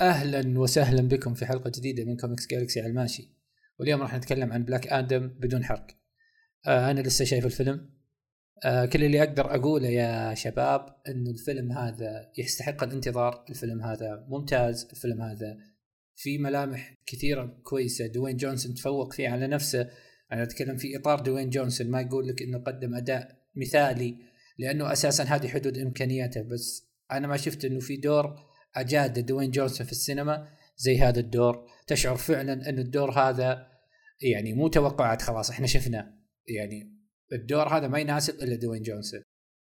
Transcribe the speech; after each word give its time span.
أهلا 0.00 0.60
وسهلا 0.60 1.08
بكم 1.08 1.34
في 1.34 1.46
حلقة 1.46 1.70
جديدة 1.76 2.04
من 2.04 2.16
Comics 2.16 2.46
Galaxy 2.46 2.80
على 2.80 2.88
الماشي. 2.88 3.28
واليوم 3.78 4.02
راح 4.02 4.14
نتكلم 4.14 4.52
عن 4.52 4.64
Black 4.64 4.86
Adam 4.86 5.28
بدون 5.28 5.64
حرق. 5.64 5.86
آه 6.66 6.90
أنا 6.90 7.00
لسه 7.00 7.24
شايف 7.24 7.46
الفيلم. 7.46 7.90
آه 8.64 8.84
كل 8.84 9.04
اللي 9.04 9.22
أقدر 9.22 9.54
أقوله 9.54 9.88
يا 9.88 10.34
شباب 10.34 10.86
انه 11.08 11.30
الفيلم 11.30 11.72
هذا 11.72 12.32
يستحق 12.38 12.82
الانتظار. 12.82 13.44
الفيلم 13.50 13.82
هذا 13.82 14.26
ممتاز. 14.28 14.88
الفيلم 14.92 15.22
هذا 15.22 15.56
في 16.16 16.38
ملامح 16.38 16.94
كثيرة 17.06 17.60
كويسة. 17.62 18.06
دوين 18.06 18.36
جونسون 18.36 18.74
تفوق 18.74 19.12
فيه 19.12 19.28
على 19.28 19.46
نفسه. 19.46 19.90
أنا 20.32 20.42
أتكلم 20.42 20.76
في 20.76 20.96
إطار 20.96 21.20
دوين 21.20 21.50
جونسون. 21.50 21.90
ما 21.90 22.00
يقول 22.00 22.28
لك 22.28 22.42
إنه 22.42 22.58
قدم 22.58 22.94
أداء 22.94 23.42
مثالي 23.56 24.16
لأنه 24.58 24.92
أساسا 24.92 25.24
هذه 25.24 25.48
حدود 25.48 25.78
إمكانياته. 25.78 26.42
بس 26.42 26.88
أنا 27.12 27.26
ما 27.26 27.36
شفت 27.36 27.64
إنه 27.64 27.80
في 27.80 27.96
دور 27.96 28.47
أجاد 28.76 29.26
دوين 29.26 29.50
جونسون 29.50 29.86
في 29.86 29.92
السينما 29.92 30.48
زي 30.76 30.98
هذا 30.98 31.20
الدور. 31.20 31.66
تشعر 31.86 32.16
فعلا 32.16 32.68
أن 32.68 32.78
الدور 32.78 33.10
هذا 33.10 33.68
يعني 34.22 34.52
مو 34.52 34.68
توقعات 34.68 35.22
خلاص 35.22 35.50
إحنا 35.50 35.66
شفناه 35.66 36.14
يعني 36.48 36.98
الدور 37.32 37.68
هذا 37.68 37.88
ما 37.88 37.98
يناسب 37.98 38.34
إلا 38.34 38.56
دوين 38.56 38.82
جونسون. 38.82 39.22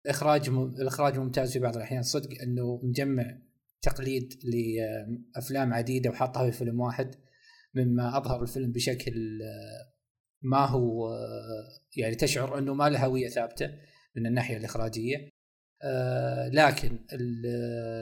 الاخراج 0.06 0.50
م... 0.50 0.64
الإخراج 0.64 1.20
ممتاز 1.20 1.54
في 1.54 1.60
بعض 1.60 1.76
الأحيان. 1.76 2.04
صدق 2.04 2.42
إنه 2.44 2.82
مجمع 2.84 3.38
تقليد 3.82 4.34
لأفلام 4.44 5.74
عديدة 5.74 6.10
وحطها 6.10 6.52
في 6.52 6.58
فيلم 6.58 6.80
واحد 6.80 7.16
مما 7.76 8.18
أظهر 8.18 8.42
الفيلم 8.42 8.72
بشكل 8.72 9.40
ما 10.42 10.66
هو 10.66 11.10
يعني 11.98 12.16
تشعر 12.16 12.58
إنه 12.58 12.74
ما 12.74 12.90
له 12.90 13.06
هوية 13.06 13.30
ثابتة 13.30 13.72
من 14.16 14.26
الناحية 14.28 14.58
الإخراجية. 14.58 15.30
آه 15.84 16.50
لكن 16.50 17.00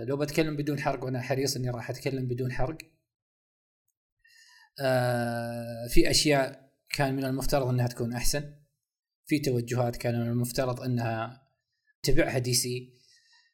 لو 0.08 0.18
بتكلم 0.18 0.56
بدون 0.58 0.80
حرق 0.80 1.04
وأنا 1.04 1.22
حريص 1.22 1.56
إني 1.56 1.70
راح 1.70 1.90
أتكلم 1.90 2.28
بدون 2.28 2.52
حرق 2.52 2.78
آه 4.82 5.88
في 5.88 6.10
أشياء 6.12 6.72
كان 6.90 7.16
من 7.16 7.26
المفترض 7.26 7.68
إنها 7.68 7.88
تكون 7.88 8.14
أحسن. 8.14 8.54
في 9.26 9.40
توجهات 9.40 9.96
كان 9.96 10.20
من 10.22 10.28
المفترض 10.28 10.82
إنها 10.82 11.48
تبعها 12.04 12.38
دي 12.38 12.54
سي 12.54 12.94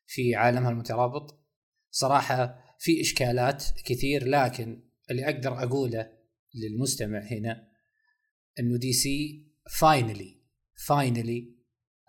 في 0.08 0.36
عالمها 0.36 0.72
المترابط. 0.72 1.45
صراحة 1.92 2.64
في 2.80 3.02
إشكالات 3.02 3.64
كثير 3.86 4.28
لكن 4.28 4.84
اللي 5.12 5.25
أقدر 5.25 5.64
أقوله 5.64 6.12
للمستمع 6.56 7.19
هنا 7.19 7.67
إنه 8.59 8.78
DC 8.78 9.47
finally 9.80 10.42
finally 10.88 11.56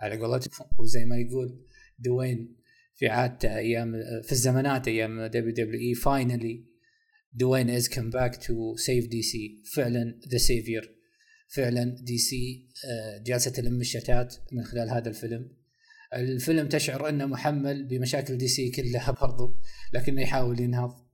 على 0.00 0.18
قولتهم 0.18 0.68
وزي 0.78 1.04
ما 1.04 1.16
يقول 1.16 1.66
دوين 1.98 2.56
في 2.94 3.08
عادته 3.08 3.56
أيام 3.56 3.92
في 4.22 4.32
الزمانات 4.32 4.88
أيام 4.88 5.26
WWE. 5.26 5.94
finally 5.94 6.64
Dwayne 7.32 7.70
has 7.70 7.88
come 7.88 8.10
back 8.10 8.36
to 8.36 8.76
save 8.76 9.06
DC 9.08 9.62
فعلا 9.76 10.20
the 10.28 10.38
savior 10.38 10.94
فعلا 11.48 11.96
DC 12.00 12.68
آه، 12.90 13.22
جالسة 13.22 13.50
تلم 13.50 13.80
الشتات 13.80 14.36
من 14.52 14.64
خلال 14.64 14.90
هذا 14.90 15.08
الفيلم. 15.08 15.50
الفيلم 16.14 16.68
تشعر 16.68 17.08
أنه 17.08 17.26
محمل 17.26 17.88
بمشاكل 17.88 18.38
DC 18.38 18.70
كلها 18.70 19.10
برضو 19.10 19.54
لكنه 19.92 20.22
يحاول 20.22 20.60
ينهض. 20.60 21.04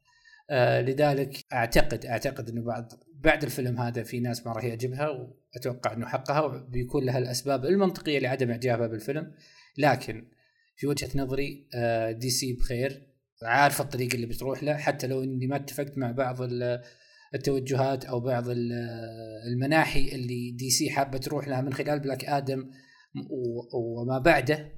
آه 0.50 0.80
لذلك 0.80 1.44
أعتقد 1.52 2.06
أعتقد 2.06 2.48
أنه 2.48 2.62
بعد 2.62 2.88
بعد 3.14 3.44
الفيلم 3.44 3.80
هذا 3.80 4.02
في 4.02 4.20
ناس 4.20 4.46
ما 4.46 4.52
راح 4.52 4.64
يعجبها 4.64 5.08
وأتوقع 5.08 5.92
أنه 5.92 6.06
حقها 6.06 6.40
وبيكون 6.40 7.04
لها 7.04 7.18
الأسباب 7.18 7.64
المنطقية 7.64 8.18
لعدم 8.18 8.50
إعجابها 8.50 8.86
بالفيلم. 8.86 9.32
لكن 9.78 10.28
في 10.80 10.86
وجهة 10.86 11.10
نظري 11.14 11.68
آه، 11.74 12.10
DC 12.10 12.52
بخير. 12.52 13.06
عارف 13.42 13.80
الطريق 13.80 14.14
اللي 14.14 14.26
بتروح 14.26 14.62
له 14.62 14.76
حتى 14.76 15.06
لو 15.06 15.22
إني 15.22 15.46
ما 15.46 15.56
اتفقت 15.56 15.98
مع 15.98 16.10
بعض 16.10 16.36
التوجهات 17.34 18.04
أو 18.04 18.20
بعض 18.20 18.44
المناحي 19.52 20.08
اللي 20.08 20.50
DC 20.50 20.90
حابة 20.90 21.18
تروح 21.18 21.48
لها 21.48 21.60
من 21.60 21.72
خلال 21.72 22.00
Black 22.00 22.24
Adam 22.24 22.70
وما 23.72 24.18
بعده. 24.18 24.72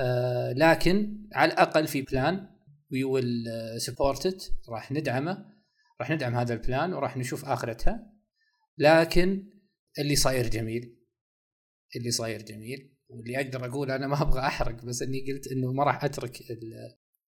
آه، 0.00 0.52
لكن 0.52 1.26
على 1.32 1.52
الأقل 1.52 1.86
في 1.86 2.02
plan 2.02 2.48
we 2.92 3.04
will 3.04 3.44
support 3.76 4.52
راح 4.68 4.92
ندعمه 4.92 5.46
راح 6.00 6.10
ندعم 6.10 6.34
هذا 6.34 6.54
ال 6.54 6.62
plan 6.62 6.92
وراح 6.92 7.16
نشوف 7.16 7.44
آخرتها. 7.44 8.12
لكن 8.78 9.50
اللي 9.98 10.16
صاير 10.16 10.48
جميل 10.48 10.96
اللي 11.96 12.10
صاير 12.10 12.42
جميل 12.42 12.95
واللي 13.08 13.36
أقدر 13.36 13.64
أقول 13.64 13.90
أنا 13.90 14.06
ما 14.06 14.22
أبغى 14.22 14.40
أحرق 14.40 14.84
بس 14.84 15.02
إني 15.02 15.32
قلت 15.32 15.52
إنه 15.52 15.72
ما 15.72 15.84
راح 15.84 16.04
أترك 16.04 16.42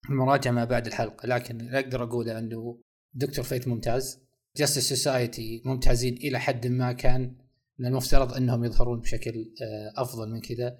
المراجعة 0.09 0.51
ما 0.51 0.65
بعد 0.65 0.87
الحلقة. 0.87 1.27
لكن 1.27 1.61
اللي 1.61 1.79
أقدر 1.79 2.03
أقوله 2.03 2.39
إنه 2.39 2.81
Doctor 3.13 3.45
Fate 3.45 3.67
ممتاز 3.67 4.19
Justice 4.57 4.89
Society 4.89 5.61
ممتازين 5.65 6.13
إلى 6.13 6.39
حد 6.39 6.67
ما 6.67 6.91
كان 6.91 7.35
من 7.79 7.85
المفترض 7.85 8.33
إنهم 8.33 8.63
يظهرون 8.63 8.99
بشكل 8.99 9.53
آه، 9.61 10.01
أفضل 10.01 10.29
من 10.29 10.41
كذا. 10.41 10.77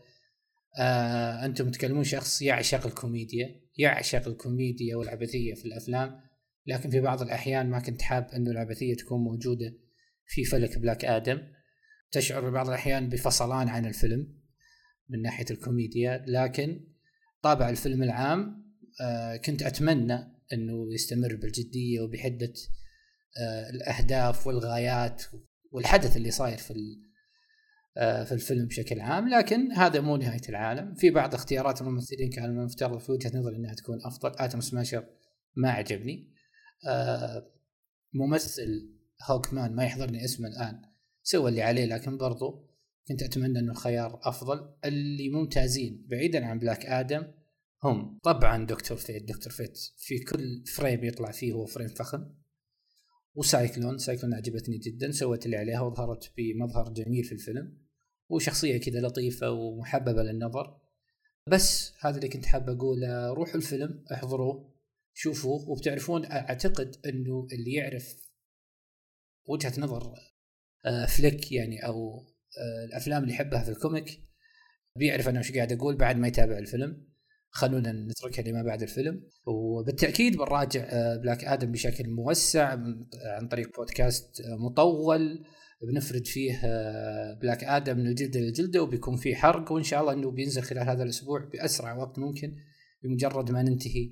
آه 0.79 1.45
أنتم 1.45 1.71
تكلمون 1.71 2.03
شخص 2.03 2.41
يعشق 2.41 2.85
الكوميديا 2.85 3.61
يعشق 3.77 4.27
الكوميديا 4.27 4.95
والعبثية 4.95 5.53
في 5.53 5.65
الأفلام. 5.65 6.21
لكن 6.67 6.89
في 6.89 6.99
بعض 6.99 7.21
الأحيان 7.21 7.69
ما 7.69 7.79
كنت 7.79 8.01
حاب 8.01 8.27
إنه 8.35 8.51
العبثية 8.51 8.95
تكون 8.95 9.23
موجودة 9.23 9.73
في 10.25 10.43
فيلم 10.43 10.77
Black 10.77 11.05
Adam. 11.05 11.41
تشعر 12.11 12.49
ببعض 12.49 12.67
الأحيان 12.67 13.09
بفصلان 13.09 13.69
عن 13.69 13.85
الفيلم. 13.85 14.38
من 15.09 15.21
ناحية 15.21 15.45
الكوميديا 15.51 16.25
لكن 16.27 16.87
طابع 17.41 17.69
الفيلم 17.69 18.03
العام 18.03 18.69
آه، 19.01 19.35
كنت 19.37 19.63
أتمنى 19.63 20.39
إنه 20.53 20.93
يستمر 20.93 21.35
بالجدية 21.35 22.01
وبحدة 22.01 22.53
آه، 23.41 23.69
الأهداف 23.69 24.47
والغايات 24.47 25.23
والحدث 25.71 26.17
اللي 26.17 26.31
صاير 26.31 26.57
في 26.57 26.73
آه، 27.97 28.23
في 28.23 28.31
الفيلم 28.31 28.67
بشكل 28.67 28.99
عام 28.99 29.29
لكن 29.29 29.71
هذا 29.71 30.01
مو 30.01 30.17
نهاية 30.17 30.49
العالم. 30.49 30.93
في 30.95 31.09
بعض 31.09 31.33
اختيارات 31.33 31.81
الممثلين 31.81 32.29
كان 32.29 32.45
المفترض 32.45 32.99
في 32.99 33.11
وجهة 33.11 33.37
نظري 33.37 33.55
إنها 33.55 33.73
تكون 33.73 33.99
أفضل. 34.05 34.31
أتوم 34.37 34.61
سماشر 34.61 35.05
ما 35.55 35.71
عجبني. 35.71 36.33
ممثل 38.13 38.99
هوك 39.29 39.53
مان 39.53 39.75
ما 39.75 39.83
يحضرني 39.83 40.25
اسمه 40.25 40.47
الآن 40.47 40.81
سوى 41.23 41.49
اللي 41.49 41.61
عليه 41.61 41.85
لكن 41.85 42.17
برضو 42.17 42.69
كنت 43.07 43.23
أتمنى 43.23 43.59
انه 43.59 43.71
الخيار 43.71 44.19
أفضل. 44.23 44.75
اللي 44.85 45.29
ممتازين 45.29 46.05
بعيدا 46.09 46.45
عن 46.45 46.59
بلاك 46.59 46.85
آدم 46.85 47.23
هم 47.83 48.19
طبعا 48.23 48.65
دكتور 48.65 48.97
فيت. 48.97 49.23
دكتور 49.23 49.53
فيت 49.53 49.77
في 49.97 50.19
كل 50.19 50.63
فريم 50.65 51.03
يطلع 51.03 51.31
فيه 51.31 51.53
هو 51.53 51.65
فريم 51.65 51.87
فخم. 51.87 52.25
وسايكلون. 53.35 53.97
سايكلون 53.97 54.33
عجبتني 54.33 54.77
جدا. 54.77 55.11
سوت 55.11 55.45
اللي 55.45 55.57
عليها 55.57 55.81
وظهرت 55.81 56.33
بمظهر 56.37 56.93
جميل 56.93 57.23
في 57.23 57.31
الفيلم. 57.31 57.77
وشخصية 58.29 58.77
كذا 58.77 58.99
لطيفة 58.99 59.51
ومحببة 59.51 60.23
للنظر. 60.23 60.77
بس 61.47 61.93
هذا 61.99 62.15
اللي 62.17 62.29
كنت 62.29 62.45
حاب 62.45 62.69
أقوله. 62.69 63.33
روحوا 63.33 63.55
الفيلم 63.55 64.05
احضروه 64.13 64.79
شوفوه 65.13 65.69
وبتعرفون 65.69 66.25
أعتقد 66.25 66.95
إنه 67.05 67.47
اللي 67.51 67.73
يعرف 67.73 68.29
وجهة 69.45 69.73
نظر 69.77 70.13
آه، 70.85 71.05
flick 71.05 71.51
يعني 71.51 71.85
أو 71.85 72.25
الأفلام 72.87 73.23
اللي 73.23 73.33
يحبها 73.33 73.63
في 73.63 73.69
الكوميك 73.69 74.29
بيعرف 74.95 75.29
أنا 75.29 75.39
وش 75.39 75.51
قاعد 75.51 75.71
أقول 75.71 75.95
بعد 75.95 76.17
ما 76.17 76.27
يتابع 76.27 76.57
الفيلم. 76.57 77.09
خلونا 77.49 77.91
نتركها 77.91 78.43
لما 78.43 78.63
بعد 78.63 78.81
الفيلم. 78.81 79.23
وبالتأكيد 79.45 80.37
بنراجع 80.37 81.15
بلاك 81.15 81.43
آه، 81.43 81.53
آدم 81.53 81.71
بشكل 81.71 82.09
موسع 82.09 82.77
عن 83.25 83.47
طريق 83.51 83.77
بودكاست 83.77 84.41
آه، 84.41 84.55
مطول. 84.55 85.45
بنفرد 85.81 86.27
فيه 86.27 86.61
بلاك 87.41 87.63
آدم 87.63 87.97
من 87.97 88.07
الجلده 88.07 88.39
للجلده 88.39 88.83
وبيكون 88.83 89.17
فيه 89.17 89.35
حرق 89.35 89.71
وإن 89.71 89.83
شاء 89.83 90.01
الله 90.01 90.13
إنه 90.13 90.31
بينزل 90.31 90.61
خلال 90.61 90.89
هذا 90.89 91.03
الأسبوع 91.03 91.45
بأسرع 91.45 91.97
وقت 91.97 92.19
ممكن 92.19 92.55
بمجرد 93.03 93.51
ما 93.51 93.63
ننتهي 93.63 94.11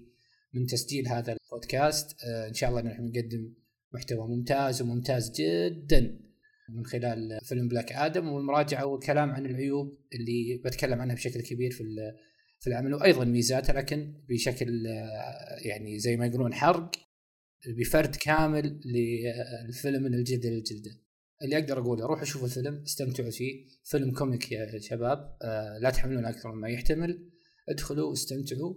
من 0.54 0.66
تسجيل 0.66 1.08
هذا 1.08 1.38
البودكاست. 1.38 2.24
إن 2.48 2.54
شاء 2.54 2.70
الله 2.70 2.82
نحن 2.82 3.02
نقدم 3.04 3.54
محتوى 3.94 4.28
ممتاز 4.28 4.82
وممتاز 4.82 5.32
جدا. 5.32 6.27
من 6.70 6.86
خلال 6.86 7.40
فيلم 7.44 7.68
بلاك 7.68 7.92
آدم 7.92 8.28
والمراجعة 8.28 8.86
والكلام 8.86 9.30
عن 9.30 9.46
العيوب 9.46 9.98
اللي 10.14 10.62
بتكلم 10.66 11.02
عنها 11.02 11.16
بشكل 11.16 11.42
كبير 11.42 11.72
في 11.72 11.84
في 12.60 12.68
العمل 12.68 12.94
وأيضا 12.94 13.26
ميزاتها 13.26 13.74
لكن 13.74 14.14
بشكل 14.30 14.86
يعني 15.66 16.00
زي 16.00 16.18
ما 16.18 16.26
يقولون 16.26 16.54
حرق 16.54 16.92
بفرد 17.78 18.16
كامل 18.16 18.82
للفيلم 18.86 20.04
من 20.04 20.14
الجلده 20.14 20.50
للجلده. 20.50 20.92
اللي 21.44 21.58
أقدر 21.58 21.80
أقوله 21.80 22.06
روحوا 22.06 22.26
شوفوا 22.26 22.48
الفيلم 22.48 22.82
استمتعوا 22.82 23.30
فيه، 23.30 23.66
فيلم 23.84 24.12
كوميك 24.12 24.52
يا 24.52 24.80
شباب 24.80 25.38
آه، 25.42 25.78
لا 25.82 25.90
تحملون 25.90 26.26
أكثر 26.26 26.56
مما 26.56 26.70
يحتمل. 26.70 27.30
ادخلوا 27.70 28.14
استمتعوا. 28.14 28.76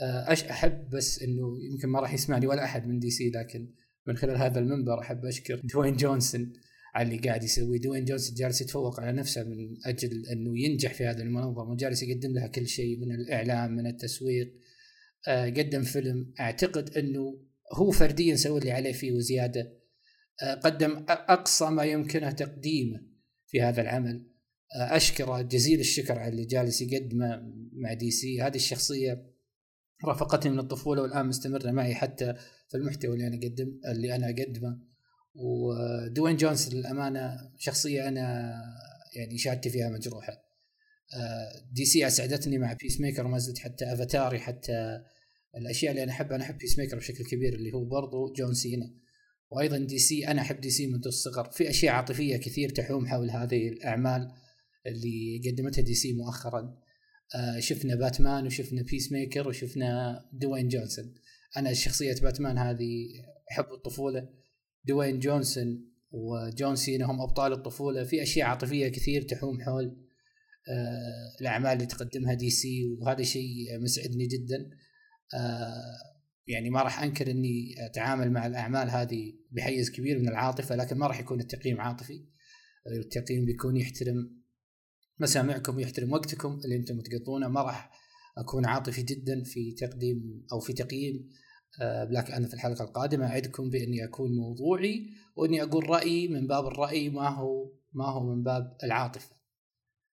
آه، 0.00 0.32
أحب 0.32 0.90
بس 0.90 1.22
إنه 1.22 1.56
يمكن 1.72 1.88
ما 1.88 2.00
راح 2.00 2.14
يسمعني 2.14 2.46
ولا 2.46 2.64
أحد 2.64 2.86
من 2.86 2.98
دي 2.98 3.10
سي 3.10 3.30
لكن 3.30 3.74
من 4.06 4.16
خلال 4.16 4.36
هذا 4.36 4.58
المنبر 4.58 5.00
أحب 5.00 5.24
أشكر 5.24 5.60
دوين 5.64 5.96
جونسون. 5.96 6.52
على 6.94 7.08
اللي 7.08 7.28
قاعد 7.28 7.44
يسويه 7.44 7.80
دوين 7.80 8.04
جونسون 8.04 8.34
جالس 8.34 8.60
يتفوق 8.60 9.00
على 9.00 9.12
نفسه 9.12 9.44
من 9.44 9.76
أجل 9.86 10.26
إنه 10.26 10.58
ينجح 10.58 10.94
في 10.94 11.06
هذا 11.06 11.22
المنظمة 11.22 11.70
وجالس 11.70 12.02
يقدم 12.02 12.32
لها 12.32 12.46
كل 12.46 12.66
شيء 12.66 12.98
من 13.00 13.14
الإعلام 13.14 13.72
من 13.72 13.86
التسويق 13.86 14.54
آه 15.28 15.44
قدم 15.44 15.82
فيلم. 15.82 16.32
أعتقد 16.40 16.96
إنه 16.96 17.48
هو 17.74 17.90
فرديا 17.90 18.36
سوى 18.36 18.58
اللي 18.58 18.72
عليه 18.72 18.92
فيه 18.92 19.12
وزيادة. 19.12 19.78
آه، 20.42 20.54
قدم 20.54 21.04
أقصى 21.08 21.70
ما 21.70 21.84
يمكنه 21.84 22.30
تقديمه 22.30 23.00
في 23.46 23.62
هذا 23.62 23.82
العمل. 23.82 24.26
آه، 24.76 24.96
أشكره 24.96 25.42
جزيل 25.42 25.80
الشكر 25.80 26.18
على 26.18 26.28
اللي 26.28 26.44
جالس 26.44 26.82
يقدمه 26.82 27.42
مع 27.72 27.92
دي 27.92 28.10
سي. 28.10 28.42
هذه 28.42 28.56
الشخصية 28.56 29.26
رافقتني 30.04 30.52
من 30.52 30.58
الطفولة 30.58 31.02
والآن 31.02 31.26
مستمرة 31.26 31.70
معي 31.70 31.94
حتى 31.94 32.34
في 32.68 32.76
المحتوى 32.76 33.14
اللي 33.14 33.26
أنا 33.26 33.36
أقدم 33.36 33.80
اللي 33.90 34.14
أنا 34.16 34.26
أقدمه. 34.26 34.87
ودوين 35.38 36.36
جونز 36.36 36.74
للأمانة 36.74 37.50
شخصية 37.58 38.08
أنا 38.08 38.54
يعني 39.16 39.38
شهادتي 39.38 39.70
فيها 39.70 39.88
مجروحة. 39.88 40.32
دي 41.72 41.84
سي 41.84 42.06
أسعدتني 42.06 42.58
مع 42.58 42.72
بيس 42.72 43.00
ميكر 43.00 43.26
وما 43.26 43.38
زلت 43.38 43.58
حتى 43.58 43.92
أفاتاري 43.92 44.38
حتى 44.38 45.00
الأشياء 45.56 45.90
اللي 45.90 46.02
أنا 46.02 46.12
احبها 46.12 46.36
أنا 46.36 46.44
أحب 46.44 46.58
بيس 46.58 46.78
ميكر 46.78 46.96
بشكل 46.96 47.24
كبير 47.24 47.54
اللي 47.54 47.72
هو 47.72 47.84
برضو 47.84 48.32
جون 48.32 48.54
سينا. 48.54 48.94
وأيضا 49.50 49.78
دي 49.78 49.98
سي 49.98 50.28
أنا 50.28 50.42
أحب 50.42 50.60
دي 50.60 50.70
سي 50.70 50.86
منذ 50.86 51.06
الصغر. 51.06 51.50
في 51.50 51.70
أشياء 51.70 51.94
عاطفية 51.94 52.36
كثير 52.36 52.68
تحوم 52.68 53.06
حول 53.06 53.30
هذه 53.30 53.68
الأعمال 53.68 54.28
اللي 54.86 55.40
قدمتها 55.46 55.82
دي 55.82 55.94
سي 55.94 56.12
مؤخرا. 56.12 56.78
آه 57.34 57.60
شفنا 57.60 57.94
باتمان 57.94 58.46
وشفنا 58.46 58.82
بيس 58.82 59.12
ميكر 59.12 59.48
وشفنا 59.48 60.20
دوين 60.32 60.68
جونسون. 60.68 61.14
أنا 61.56 61.72
شخصية 61.72 62.14
باتمان 62.22 62.58
هذه 62.58 63.06
احب 63.50 63.72
الطفولة. 63.72 64.37
دوين 64.88 65.18
جونسون 65.18 65.84
وجون 66.10 66.76
سينا 66.76 67.10
هم 67.10 67.20
أبطال 67.20 67.52
الطفولة. 67.52 68.04
في 68.04 68.22
أشياء 68.22 68.48
عاطفية 68.48 68.88
كثير 68.88 69.22
تحوم 69.22 69.60
حول 69.60 69.84
آه 70.68 71.40
الأعمال 71.40 71.72
اللي 71.72 71.86
تقدمها 71.86 72.34
دي 72.34 72.50
سي 72.50 72.84
وهذا 72.84 73.22
شيء 73.22 73.80
مسعدني 73.82 74.26
جدا. 74.26 74.70
آه 75.34 76.18
يعني 76.46 76.70
ما 76.70 76.82
راح 76.82 77.02
أنكر 77.02 77.30
إني 77.30 77.74
أتعامل 77.86 78.30
مع 78.30 78.46
الأعمال 78.46 78.90
هذه 78.90 79.32
بحيز 79.50 79.90
كبير 79.90 80.18
من 80.18 80.28
العاطفة 80.28 80.76
لكن 80.76 80.96
ما 80.96 81.06
راح 81.06 81.20
يكون 81.20 81.40
التقييم 81.40 81.80
عاطفي. 81.80 82.24
التقييم 82.86 83.44
بيكون 83.44 83.76
يحترم 83.76 84.38
مسامعكم 85.20 85.76
ويحترم 85.76 86.12
وقتكم 86.12 86.60
اللي 86.64 86.76
أنتم 86.76 87.00
تقضونه. 87.00 87.48
ما 87.48 87.62
راح 87.62 87.90
أكون 88.38 88.66
عاطفي 88.66 89.02
جدا 89.02 89.42
في 89.42 89.72
تقديم 89.72 90.46
أو 90.52 90.60
في 90.60 90.72
تقييم 90.72 91.28
بلاك 91.80 92.30
أنا 92.30 92.46
في 92.46 92.54
الحلقة 92.54 92.84
القادمة 92.84 93.26
أعدكم 93.26 93.70
بإني 93.70 94.04
أكون 94.04 94.36
موضوعي 94.36 95.10
وإني 95.36 95.62
أقول 95.62 95.90
رأيي 95.90 96.28
من 96.28 96.46
باب 96.46 96.66
الرأي 96.66 97.08
ما 97.10 97.28
هو 97.28 97.72
ما 97.92 98.04
هو 98.04 98.34
من 98.34 98.42
باب 98.42 98.76
العاطفة. 98.84 99.36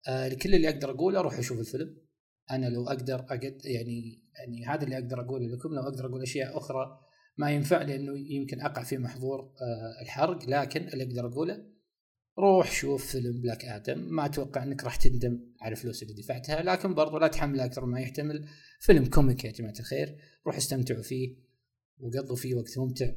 آه 0.08 0.28
لكل 0.28 0.54
اللي 0.54 0.68
أقدر 0.68 0.90
أقوله 0.90 1.20
روحوا 1.20 1.40
شوفوا 1.40 1.62
الفيلم. 1.62 1.96
أنا 2.50 2.66
لو 2.66 2.86
أقدر 2.86 3.20
أقد 3.20 3.60
يعني 3.64 4.22
يعني 4.38 4.66
هذا 4.66 4.84
اللي 4.84 4.98
أقدر 4.98 5.20
أقوله 5.20 5.46
لكم 5.46 5.74
لو 5.74 5.82
أقدر 5.82 6.06
أقول 6.06 6.22
أشياء 6.22 6.58
أخرى 6.58 7.00
ما 7.38 7.50
ينفع 7.50 7.82
لأنه 7.82 8.18
يمكن 8.18 8.60
أقع 8.60 8.82
في 8.82 8.98
محظور 8.98 9.40
آه 9.40 10.02
الحرق 10.02 10.48
لكن 10.48 10.88
اللي 10.88 11.04
أقدر 11.04 11.26
أقوله 11.26 11.64
روح 12.38 12.72
شوف 12.72 13.06
فيلم 13.06 13.40
بلاك 13.40 13.64
آدم 13.64 13.98
ما 13.98 14.26
أتوقع 14.26 14.62
إنك 14.62 14.84
راح 14.84 14.96
تندم 14.96 15.40
على 15.60 15.72
الفلوس 15.72 16.02
اللي 16.02 16.14
دفعتها 16.14 16.62
لكن 16.62 16.94
برضو 16.94 17.18
لا 17.18 17.28
تحمل 17.28 17.60
أكثر 17.60 17.86
ما 17.86 18.00
يحتمل. 18.00 18.48
فيلم 18.80 19.04
كوميك 19.04 19.44
يا 19.44 19.50
جماعة 19.50 19.74
الخير. 19.80 20.16
روح 20.46 20.56
استمتعوا 20.56 21.02
فيه 21.02 21.36
وقضوا 21.98 22.36
فيه 22.36 22.54
وقت 22.54 22.78
ممتع. 22.78 23.10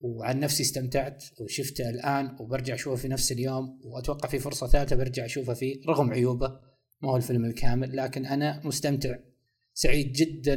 وعن 0.00 0.40
نفسي 0.40 0.62
استمتعت 0.62 1.24
وشفته 1.40 1.90
الآن 1.90 2.36
وبرجع 2.40 2.74
أشوفه 2.74 3.02
في 3.02 3.08
نفس 3.08 3.32
اليوم. 3.32 3.80
وأتوقع 3.84 4.28
في 4.28 4.38
فرصة 4.38 4.66
ثالثة 4.66 4.96
برجع 4.96 5.24
أشوفه 5.24 5.54
فيه 5.54 5.80
رغم 5.88 6.10
عيوبه. 6.10 6.60
ما 7.02 7.10
هو 7.10 7.16
الفيلم 7.16 7.44
الكامل 7.44 7.96
لكن 7.96 8.26
أنا 8.26 8.60
مستمتع. 8.64 9.16
سعيد 9.74 10.12
جدا 10.12 10.56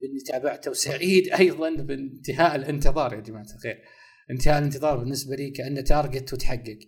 بإني 0.00 0.20
تابعته 0.26 0.70
وسعيد 0.70 1.28
أيضا 1.28 1.74
بانتهاء 1.76 2.56
الانتظار 2.56 3.14
يا 3.14 3.20
جماعة 3.20 3.46
الخير. 3.54 3.82
انتهاء 4.30 4.58
الانتظار 4.58 4.98
بالنسبة 4.98 5.36
لي 5.36 5.50
كأنه 5.50 5.80
تارجت 5.80 6.32
وتحقق. 6.32 6.78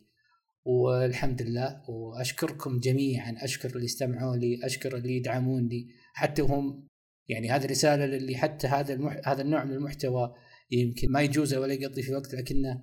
والحمد 0.64 1.42
لله 1.42 1.82
وأشكركم 1.90 2.80
جميعا 2.80 3.34
أشكر 3.38 3.76
اللي 3.76 3.84
استمعوا 3.84 4.36
لي 4.36 4.66
أشكر 4.66 4.96
اللي 4.96 5.16
يدعموني 5.16 5.88
حتى 6.14 6.42
وهم 6.42 6.88
يعني 7.28 7.50
هذه 7.50 7.66
رساله 7.66 8.06
للي 8.06 8.36
حتى 8.36 8.66
هذا 8.66 8.94
المح... 8.94 9.20
هذا 9.28 9.42
النوع 9.42 9.64
من 9.64 9.72
المحتوى 9.72 10.34
يمكن 10.70 11.12
ما 11.12 11.20
يجوزه 11.20 11.60
ولا 11.60 11.72
يقضي 11.72 12.02
في 12.02 12.14
وقت 12.14 12.34
لكنه 12.34 12.82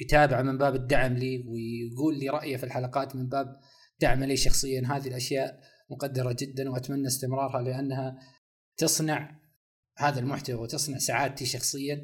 يتابع 0.00 0.42
من 0.42 0.58
باب 0.58 0.74
الدعم 0.74 1.12
لي 1.12 1.44
ويقول 1.48 2.18
لي 2.18 2.28
رأيه 2.28 2.56
في 2.56 2.64
الحلقات 2.64 3.16
من 3.16 3.28
باب 3.28 3.46
دعم 4.00 4.24
لي 4.24 4.36
شخصيا. 4.36 4.82
هذه 4.86 5.08
الأشياء 5.08 5.60
مقدرة 5.90 6.36
جدا 6.38 6.70
وأتمنى 6.70 7.06
استمرارها 7.06 7.62
لأنها 7.62 8.18
تصنع 8.76 9.40
هذا 9.96 10.20
المحتوى 10.20 10.56
وتصنع 10.56 10.98
سعادتي 10.98 11.46
شخصيا. 11.46 12.02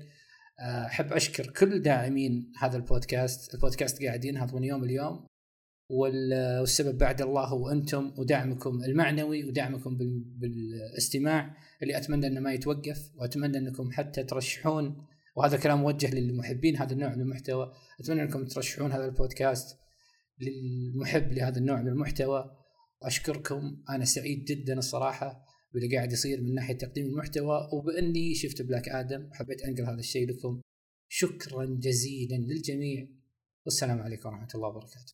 أحب 0.60 1.12
أشكر 1.12 1.46
كل 1.46 1.82
داعمين 1.82 2.52
هذا 2.58 2.76
البودكاست. 2.76 3.54
البودكاست 3.54 4.04
قاعد 4.04 4.24
ينهض 4.24 4.54
من 4.54 4.64
يوم 4.64 4.84
اليوم 4.84 5.26
والسبب 5.88 6.98
بعد 6.98 7.22
الله 7.22 7.44
هو 7.44 7.68
أنتم 7.68 8.12
ودعمكم 8.18 8.84
المعنوي 8.84 9.44
ودعمكم 9.44 9.98
بالاستماع 10.38 11.56
اللي 11.82 11.96
أتمنى 11.96 12.26
إنه 12.26 12.40
ما 12.40 12.52
يتوقف 12.52 13.10
وأتمنى 13.16 13.58
إنكم 13.58 13.92
حتى 13.92 14.22
ترشحون. 14.22 15.06
وهذا 15.36 15.56
كلام 15.56 15.80
موجه 15.80 16.14
للمحبين 16.14 16.76
هذا 16.76 16.92
النوع 16.92 17.14
من 17.14 17.20
المحتوى. 17.20 17.72
أتمنى 18.00 18.22
إنكم 18.22 18.44
ترشحون 18.44 18.92
هذا 18.92 19.04
البودكاست 19.04 19.78
للمحب 20.40 21.32
لهذا 21.32 21.58
النوع 21.58 21.82
من 21.82 21.88
المحتوى. 21.88 22.56
وأشكركم 23.02 23.82
أنا 23.90 24.04
سعيد 24.04 24.44
جدا 24.44 24.78
الصراحة. 24.78 25.49
باللي 25.74 25.96
قاعد 25.96 26.12
يصير 26.12 26.40
من 26.40 26.54
ناحية 26.54 26.78
تقديم 26.78 27.06
المحتوى 27.06 27.68
وبإني 27.72 28.34
شفت 28.34 28.62
بلاك 28.62 28.88
آدم 28.88 29.24
وحبيت 29.30 29.62
أنقل 29.62 29.82
هذا 29.82 29.98
الشيء 29.98 30.28
لكم. 30.28 30.60
شكرا 31.08 31.78
جزيلا 31.80 32.36
للجميع. 32.36 33.08
والسلام 33.64 33.98
عليكم 33.98 34.28
ورحمة 34.28 34.48
الله 34.54 34.68
وبركاته. 34.68 35.04